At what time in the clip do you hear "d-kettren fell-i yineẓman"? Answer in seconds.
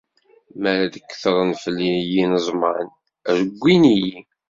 0.93-2.87